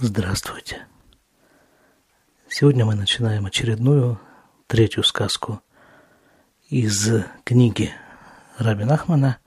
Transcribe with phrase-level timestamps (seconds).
[0.00, 0.86] Здравствуйте.
[2.48, 4.20] Сегодня мы начинаем очередную,
[4.68, 5.60] третью сказку
[6.68, 7.10] из
[7.42, 7.90] книги
[8.58, 9.38] Раби Нахмана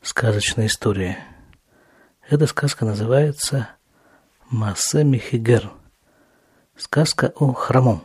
[0.00, 1.18] «Сказочная история».
[2.26, 3.68] Эта сказка называется
[4.48, 5.70] «Массе Михигер»–
[6.78, 8.02] сказка о хромом.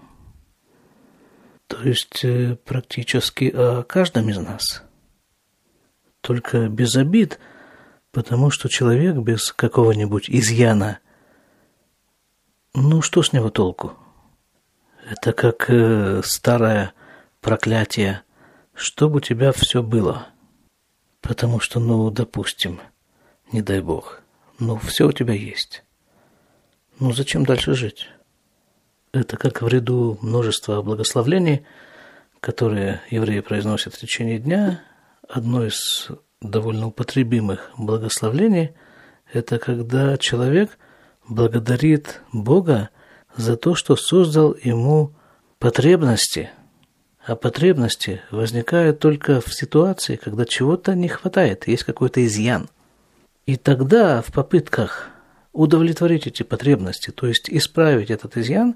[1.67, 4.83] То есть э, практически о каждом из нас.
[6.19, 7.39] Только без обид,
[8.11, 10.99] потому что человек без какого-нибудь изъяна–
[12.79, 13.93] ну, что с него толку?
[15.09, 16.93] Это как э, старое
[17.41, 18.21] проклятие,
[18.75, 20.27] чтобы у тебя все было.
[21.21, 22.79] Потому что, ну, допустим,
[23.51, 24.21] не дай бог,
[24.59, 25.83] ну, все у тебя есть.
[26.99, 28.09] Ну, зачем дальше жить?
[29.11, 31.65] Это как в ряду множества благословлений,
[32.41, 34.83] которые евреи произносят в течение дня.
[35.27, 36.09] Одно из
[36.41, 38.75] довольно употребимых благословлений–
[39.33, 40.77] это когда человек–
[41.29, 42.89] благодарит Бога
[43.35, 45.13] за то, что создал ему
[45.59, 46.49] потребности.
[47.25, 52.69] А потребности возникают только в ситуации, когда чего-то не хватает, есть какой-то изъян.
[53.45, 55.09] И тогда в попытках
[55.51, 58.75] удовлетворить эти потребности, то есть исправить этот изъян,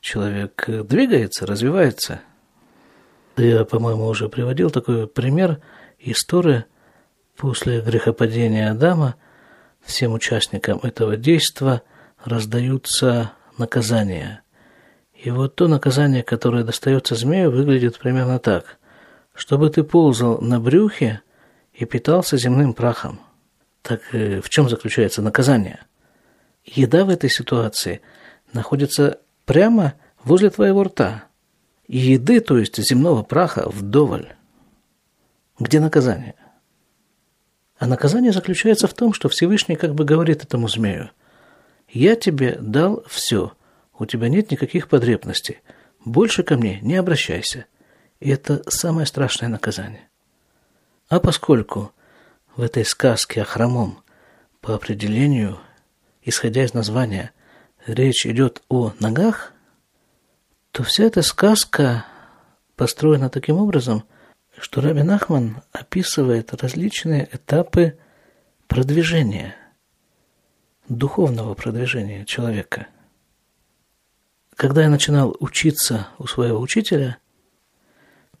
[0.00, 2.20] человек двигается, развивается.
[3.36, 5.60] Я, по-моему, уже приводил такой пример
[5.98, 6.64] истории
[7.36, 9.16] после грехопадения Адама–
[9.84, 11.82] всем участникам этого действа
[12.24, 14.42] раздаются наказания.
[15.14, 18.78] И вот то наказание, которое достается змею, выглядит примерно так.
[19.34, 21.22] Чтобы ты ползал на брюхе
[21.72, 23.20] и питался земным прахом.
[23.82, 25.80] Так э, в чем заключается наказание?
[26.64, 28.00] Еда в этой ситуации
[28.52, 31.24] находится прямо возле твоего рта.
[31.86, 34.34] еды, то есть земного праха, вдоволь.
[35.58, 36.34] Где наказание?
[37.78, 41.10] А наказание заключается в том, что Всевышний как бы говорит этому змею,
[41.88, 43.52] «Я тебе дал все,
[43.98, 45.58] у тебя нет никаких потребностей,
[46.04, 47.66] больше ко мне не обращайся».
[48.20, 50.08] И это самое страшное наказание.
[51.08, 51.92] А поскольку
[52.56, 54.02] в этой сказке о хромом
[54.60, 55.58] по определению,
[56.22, 57.32] исходя из названия,
[57.86, 59.52] речь идет о ногах,
[60.70, 62.06] то вся эта сказка
[62.76, 64.04] построена таким образом–
[64.58, 67.98] что Рабин Ахман описывает различные этапы
[68.66, 69.54] продвижения,
[70.88, 72.86] духовного продвижения человека.
[74.56, 77.18] Когда я начинал учиться у своего учителя,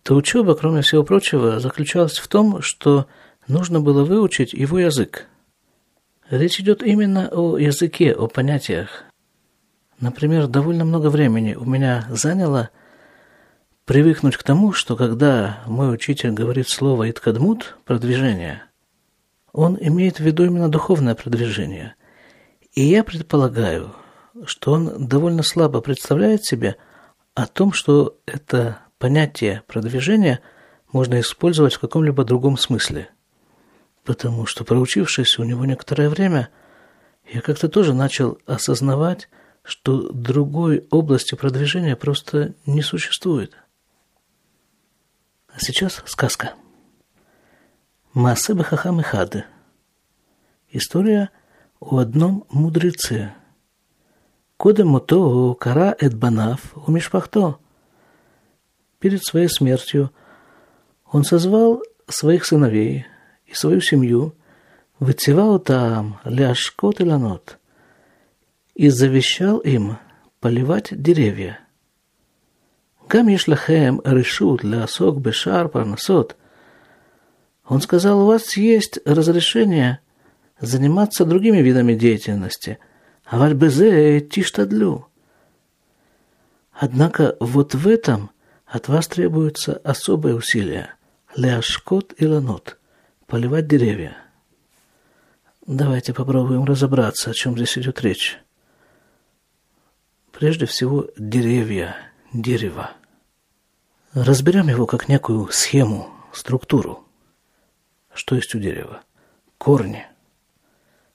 [0.02, 3.06] то учеба, кроме всего прочего, заключалась в том, что
[3.48, 5.26] нужно было выучить его язык.
[6.30, 9.04] Речь идет именно о языке, о понятиях.
[10.00, 12.70] Например, довольно много времени у меня заняло–
[13.84, 18.62] привыкнуть к тому, что когда мой учитель говорит слово «иткадмут»– продвижение,
[19.52, 21.94] он имеет в виду именно духовное продвижение.
[22.72, 23.94] И я предполагаю,
[24.46, 26.76] что он довольно слабо представляет себе
[27.34, 30.40] о том, что это понятие продвижения
[30.90, 33.10] можно использовать в каком-либо другом смысле.
[34.02, 36.48] Потому что, проучившись у него некоторое время,
[37.30, 39.28] я как-то тоже начал осознавать,
[39.62, 43.56] что другой области продвижения просто не существует–
[45.54, 46.54] а сейчас сказка.
[48.12, 49.44] Маасе Бахахам Ихады.
[50.70, 51.30] История
[51.78, 53.32] о одном мудреце.
[54.56, 57.58] Кодем мото кара эдбанав у мишпахто.
[58.98, 60.10] Перед своей смертью
[61.04, 63.06] он созвал своих сыновей
[63.46, 64.34] и свою семью,
[64.98, 67.58] вытевал там ляшкот и ланот,
[68.74, 69.98] и завещал им
[70.40, 71.60] поливать деревья–
[73.08, 76.36] Кам ешь лахем решут лясок бешар парнасот.
[77.66, 80.00] Он сказал, у вас есть разрешение
[80.60, 82.78] заниматься другими видами деятельности,
[83.24, 85.06] а вальбезе тиштадлю.
[86.72, 88.30] Однако вот в этом
[88.66, 90.90] от вас требуется особое усилие.
[91.36, 92.78] Ляшкот и ланот.
[93.26, 94.16] Поливать деревья.
[95.66, 98.38] Давайте попробуем разобраться, о чем здесь идет речь.
[100.32, 101.96] Прежде всего, деревья–
[102.34, 102.90] дерево.
[104.12, 107.04] Разберем его как некую схему, структуру.
[108.12, 109.00] Что есть у дерева?
[109.58, 110.04] Корни.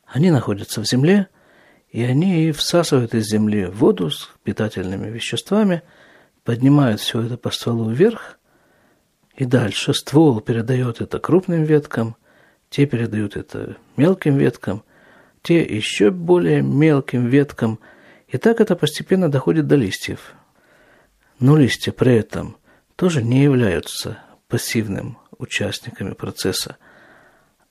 [0.06, 1.28] Они находятся в земле,
[1.92, 5.84] и они всасывают из земли воду с питательными веществами,
[6.44, 8.40] поднимают все это по стволу вверх,
[9.36, 12.16] и дальше ствол передает это крупным веткам,
[12.70, 14.84] те передают это мелким веткам,
[15.42, 17.80] те еще более мелким веткам,
[18.28, 20.36] и так это постепенно доходит до листьев.
[21.40, 22.58] Но листья при этом
[22.96, 26.78] тоже не являются пассивным участниками процесса.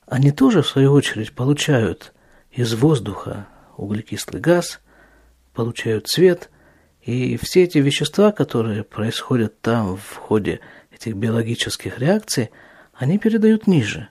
[0.07, 2.15] Они тоже, в свою очередь, получают
[2.51, 4.81] из воздуха углекислый газ,
[5.53, 6.51] получают цвет,
[7.03, 10.61] и все эти вещества, которые происходят там в ходе
[10.91, 12.51] этих биологических реакций,
[12.95, 14.09] они передают ниже.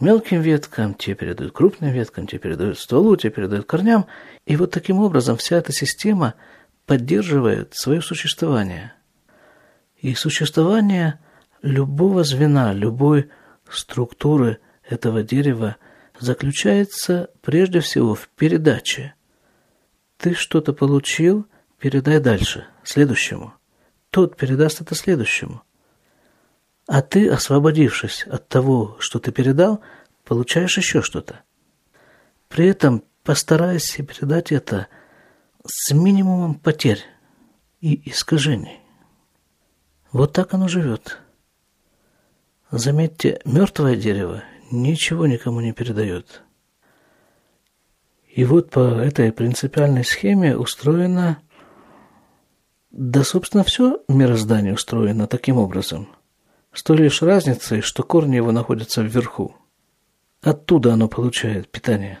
[0.00, 4.06] Мелким веткам, те передают крупным веткам, те передают стволу, те передают корням.
[4.46, 6.34] И вот таким образом вся эта система
[6.90, 8.92] поддерживает свое существование.
[10.00, 11.20] И существование
[11.62, 13.30] любого звена, любой
[13.70, 15.76] структуры этого дерева
[16.18, 19.14] заключается прежде всего в передаче.
[20.16, 21.46] Ты что-то получил,
[21.78, 23.54] передай дальше, следующему.
[24.10, 25.62] Тот передаст это следующему.
[26.88, 29.80] А ты, освободившись от того, что ты передал,
[30.24, 31.42] получаешь еще что-то.
[32.48, 34.88] При этом постарайся передать это
[35.66, 37.04] с минимумом потерь
[37.80, 38.80] и искажений.
[40.12, 41.18] Вот так оно живет.
[42.70, 46.42] Заметьте, мертвое дерево ничего никому не передает.
[48.28, 51.42] И вот по этой принципиальной схеме устроено,
[52.90, 56.08] да, собственно, все мироздание устроено таким образом.
[56.72, 59.56] С той лишь разницей, что корни его находятся вверху.
[60.42, 62.20] Оттуда оно получает питание.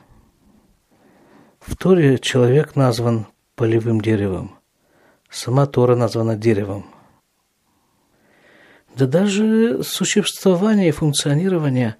[1.60, 4.58] В Торе человек назван полевым деревом.
[5.30, 6.86] Сама Тора названа деревом–
[8.96, 11.96] да даже существование и функционирование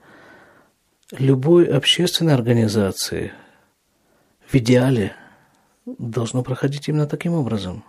[1.13, 3.33] любой общественной организации
[4.47, 5.15] в идеале
[5.87, 7.85] должно проходить именно таким образом.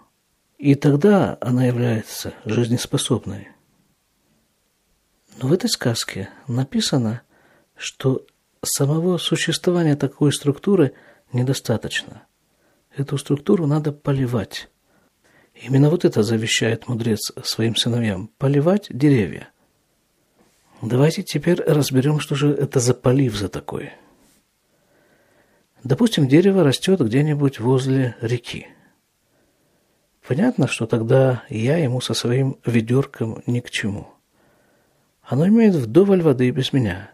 [0.57, 3.49] И тогда она является жизнеспособной.
[5.41, 7.21] Но в этой сказке написано,
[7.75, 8.25] что
[8.63, 10.93] самого существования такой структуры
[11.33, 12.23] недостаточно.
[12.95, 14.69] Эту структуру надо поливать.
[15.53, 19.49] Именно вот это завещает мудрец своим сыновьям– поливать деревья.
[20.81, 23.91] Давайте теперь разберем, что же это за полив за такой.
[25.83, 28.67] Допустим, дерево растет где-нибудь возле реки.
[30.27, 34.07] Понятно, что тогда я ему со своим ведерком ни к чему.
[35.21, 37.11] Оно имеет вдоволь воды без меня.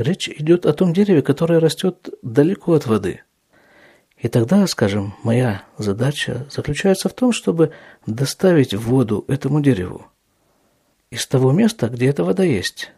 [0.00, 3.22] Речь идет о том дереве, которое растет далеко от воды–
[4.20, 7.72] и тогда, скажем, моя задача заключается в том, чтобы
[8.06, 10.06] доставить воду этому дереву
[11.10, 12.92] из того места, где эта вода есть.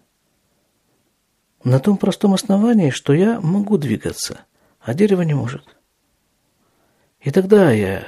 [1.62, 4.40] На том простом основании, что я могу двигаться,
[4.80, 5.64] а дерево не может.
[7.20, 8.04] И тогда я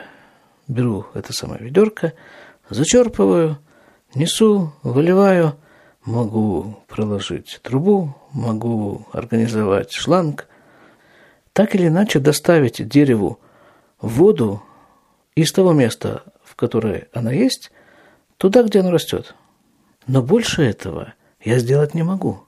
[0.67, 2.15] беру это самое ведерко,
[2.69, 3.59] зачерпываю,
[4.17, 5.57] несу, выливаю,
[6.05, 10.49] могу проложить трубу, могу организовать шланг–
[11.55, 13.39] так или иначе доставить дереву
[14.01, 14.63] воду
[15.35, 17.71] из того места, в которое она есть,
[18.37, 19.35] туда, где оно растет.
[20.07, 22.41] Но больше этого я сделать не могу.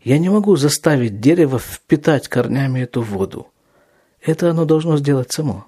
[0.00, 3.48] Я не могу заставить дерево впитать корнями эту воду.
[4.22, 5.66] Это оно должно сделать само.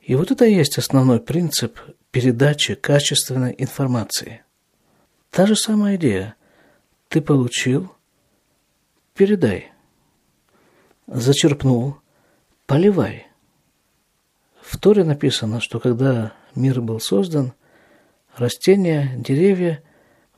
[0.00, 1.78] И вот это и есть основной принцип
[2.10, 4.42] передачи качественной информации.
[5.30, 6.34] Та же самая идея.
[7.08, 7.92] Ты получил,
[9.14, 9.72] передай–
[11.08, 11.96] зачерпнул,
[12.66, 13.26] поливай.
[14.60, 17.54] В Торе написано, что когда мир был создан,
[18.36, 19.82] растения, деревья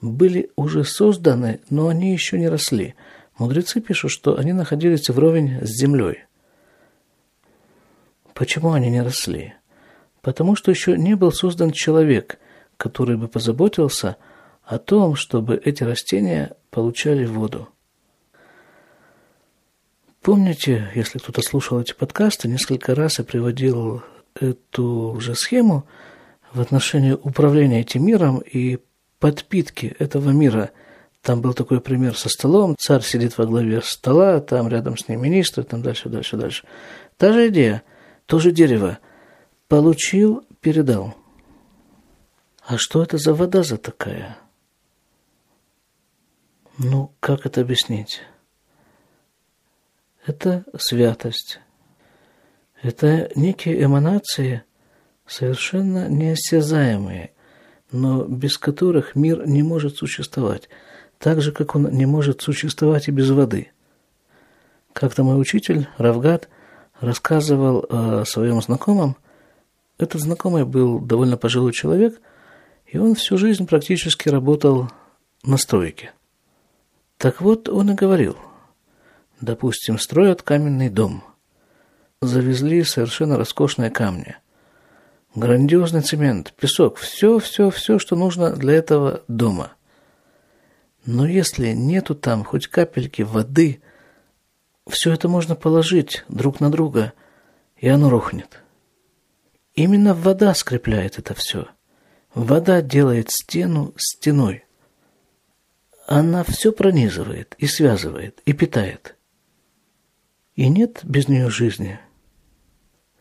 [0.00, 2.94] были уже созданы, но они еще не росли.
[3.36, 6.24] Мудрецы пишут, что они находились вровень с землей.
[8.32, 9.54] Почему они не росли?
[10.22, 12.38] Потому что еще не был создан человек,
[12.76, 14.16] который бы позаботился
[14.64, 17.68] о том, чтобы эти растения получали воду.
[20.22, 24.02] Помните, если кто-то слушал эти подкасты, несколько раз я приводил
[24.34, 25.86] эту же схему
[26.52, 28.78] в отношении управления этим миром и
[29.18, 30.70] подпитки этого мира.
[31.22, 32.76] Там был такой пример со столом.
[32.78, 36.64] Царь сидит во главе стола, там рядом с ним министр, там дальше, дальше, дальше.
[37.16, 37.82] Та же идея,
[38.26, 38.98] то же дерево.
[39.68, 41.14] Получил, передал.
[42.66, 44.38] А что это за вода за такая?
[46.82, 48.22] Ну, как это объяснить?
[50.26, 51.60] это святость.
[52.82, 54.62] Это некие эманации,
[55.26, 57.32] совершенно неосязаемые,
[57.92, 60.68] но без которых мир не может существовать,
[61.18, 63.72] так же, как он не может существовать и без воды.
[64.92, 66.48] Как-то мой учитель, Равгат,
[67.00, 69.16] рассказывал о своем знакомом.
[69.98, 72.20] Этот знакомый был довольно пожилой человек,
[72.86, 74.90] и он всю жизнь практически работал
[75.42, 76.12] на стройке.
[77.20, 78.36] Так вот, он и говорил–
[79.40, 81.24] Допустим, строят каменный дом.
[82.20, 84.36] Завезли совершенно роскошные камни.
[85.34, 89.72] Грандиозный цемент, песок, все, все, все, что нужно для этого дома.
[91.06, 93.80] Но если нету там хоть капельки воды,
[94.86, 97.14] все это можно положить друг на друга,
[97.76, 98.60] и оно рухнет.
[99.74, 101.68] Именно вода скрепляет это все.
[102.34, 104.64] Вода делает стену стеной.
[106.12, 109.14] Она все пронизывает и связывает, и питает.
[110.56, 112.00] И нет без нее жизни.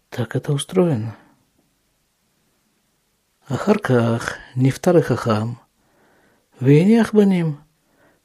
[0.10, 1.15] Так это устроено.
[3.48, 5.60] Ахарках, Нефтар и Хахам,
[6.60, 7.60] Вейнях Баним.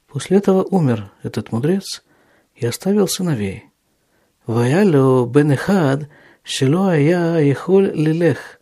[0.07, 2.03] После этого умер этот мудрец
[2.55, 3.65] и оставил сыновей.
[4.47, 6.09] Ваялю бен Эхад,
[6.41, 8.59] Шило я Ехоль Лилех.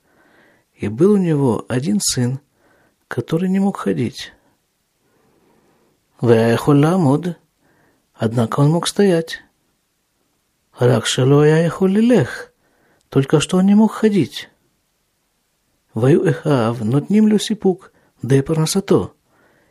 [0.75, 2.41] И был у него один сын,
[3.07, 4.33] который не мог ходить.
[6.21, 7.37] Ваяхоль Ламуд,
[8.13, 9.41] однако он мог стоять.
[10.77, 12.53] Рак Шило я Ехоль Лилех,
[13.09, 14.49] только что он не мог ходить.
[15.93, 17.91] Ваю Эхав, ним Люсипук,
[18.21, 19.13] да и Парнасато.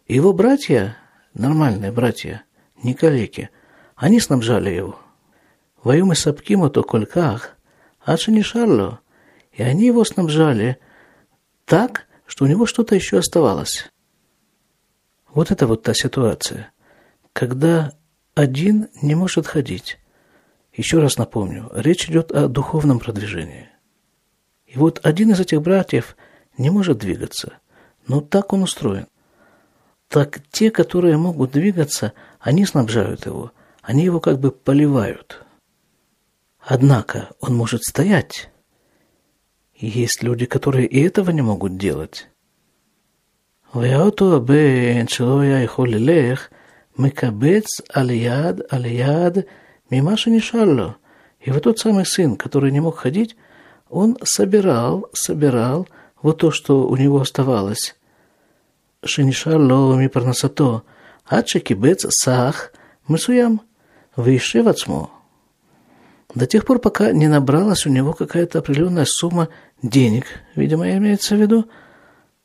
[0.06, 0.96] Его братья,
[1.34, 2.44] нормальные братья,
[2.82, 3.50] не калеки,
[3.96, 4.98] они снабжали его.
[5.82, 7.56] Ваю мы сапкимо то кольках,
[8.04, 9.00] а не Шарло,
[9.52, 10.78] и они его снабжали
[11.64, 13.91] так, что у него что-то еще оставалось.
[15.34, 16.72] Вот это вот та ситуация,
[17.32, 17.92] когда
[18.34, 19.98] один не может ходить.
[20.74, 23.68] Еще раз напомню, речь идет о духовном продвижении.
[24.66, 26.16] И вот один из этих братьев
[26.58, 27.54] не может двигаться.
[28.06, 29.06] Но так он устроен.
[30.08, 33.52] Так те, которые могут двигаться, они снабжают его.
[33.80, 35.44] Они его как бы поливают.
[36.60, 38.50] Однако он может стоять.
[39.74, 42.28] И есть люди, которые и этого не могут делать.
[43.75, 46.47] ואותו הבן שלא היה יכול ללך,
[46.97, 49.37] מקבץ על יד על יד
[49.91, 50.89] ממה שנשאר לו.
[51.39, 53.37] И вот тот самый сын, который не мог ходить,
[53.89, 55.87] он собирал, собирал
[56.21, 57.95] вот то, что у него оставалось.
[59.05, 60.83] Шинишарло ми парнасато,
[61.25, 62.73] адше кибец сах
[63.07, 63.61] мысуям,
[64.15, 65.11] выше вацмо.
[66.35, 69.47] До тех пор, пока не набралась у него какая-то определенная сумма
[69.81, 71.69] денег, видимо, имеется в виду,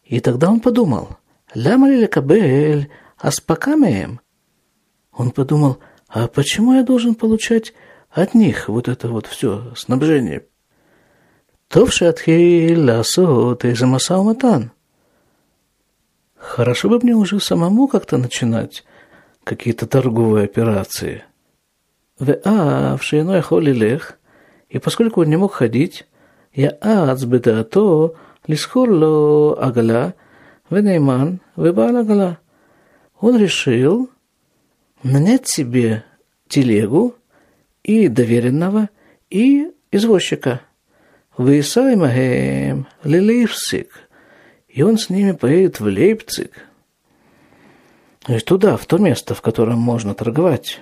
[0.08, 1.18] и тогда он подумал,
[1.54, 4.22] «Лям ликабель, аспакамеем».
[5.12, 7.74] Он подумал, «А почему я должен получать
[8.10, 10.46] от них вот это вот все снабжение?»
[11.68, 14.72] «Товши атхиль асот и ЗАМАСАУМАТАН.
[16.38, 18.86] Хорошо бы мне уже самому как-то начинать
[19.44, 21.24] какие-то торговые операции.
[22.20, 24.18] «Веа в шейной холилех»,
[24.70, 26.08] и поскольку он не мог ходить,
[26.54, 28.14] я ацбетато
[28.49, 30.09] לשכור לו עגלה
[30.73, 32.33] ונאמן ובעל עגלה.
[33.21, 34.11] Он решил
[35.04, 36.02] нанять себе
[36.49, 37.14] телегу
[37.85, 38.88] и доверенного,
[39.31, 40.73] и извозчика –
[41.38, 43.88] Вейсай Магем, Лилейпциг.
[44.69, 46.52] И он с ними поедет в Лейпциг.
[48.21, 50.81] То есть туда, в то место, в котором можно торговать.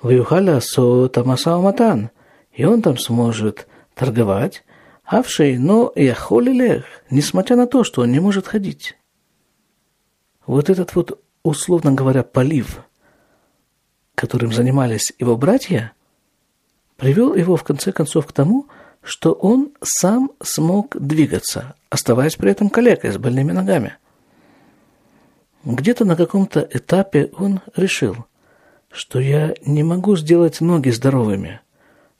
[0.00, 2.10] Ваюхаля со Тамасауматан.
[2.52, 4.64] И он там сможет торговать,
[5.05, 8.97] авший, но яхолилех, несмотря на то, что он не может ходить.
[10.45, 12.83] Вот этот вот, условно говоря, полив,
[14.15, 15.93] которым занимались его братья,
[16.97, 18.67] привел его в конце концов к тому,
[19.01, 23.97] что он сам смог двигаться, оставаясь при этом калекой с больными ногами.
[25.65, 28.25] Где-то на каком-то этапе он решил,
[28.91, 31.61] что я не могу сделать ноги здоровыми,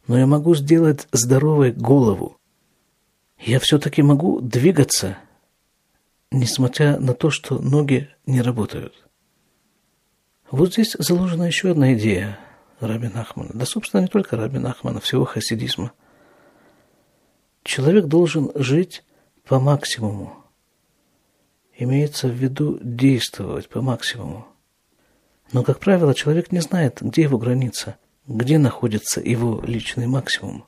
[0.08, 2.38] но я могу сделать здоровой голову.
[3.46, 5.18] Я все-таки могу двигаться,
[6.32, 8.94] несмотря на то, что ноги не работают.
[10.50, 12.40] Вот здесь заложена еще одна идея
[12.80, 13.52] Раби Нахмана.
[13.54, 15.92] Да, собственно, не только Раби Нахмана, всего хасидизма–
[17.64, 19.04] Человек должен жить
[19.46, 20.36] по максимуму.
[21.78, 24.46] Имеется в виду действовать по максимуму.
[25.54, 27.98] Но, как правило, человек не знает, где его граница,
[28.28, 30.66] где находится его личный максимум.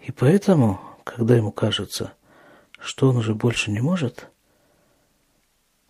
[0.00, 2.12] И поэтому, когда ему кажется,
[2.78, 4.28] что он уже больше не может,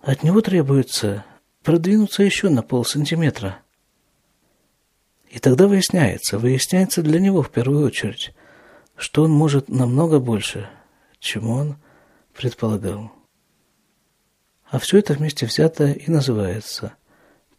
[0.00, 1.24] от него требуется
[1.62, 3.60] продвинуться еще на полсантиметра.
[5.30, 8.34] И тогда выясняется, выясняется для него в первую очередь,
[8.96, 10.68] что он может намного больше,
[11.18, 11.76] чем он
[12.34, 13.12] предполагал.
[14.64, 16.94] А все это вместе взято и называется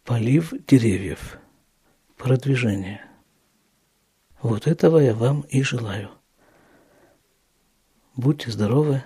[0.04, 1.38] полив деревьев,
[2.16, 3.04] продвижение.
[4.42, 6.10] Вот этого я вам и желаю.
[8.16, 9.02] Будьте здоровы,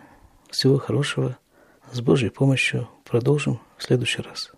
[0.50, 1.38] всего хорошего.
[1.92, 4.52] С Божьей помощью продолжим в следующий раз.